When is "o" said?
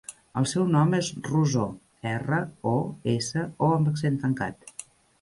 2.75-2.75, 3.69-3.73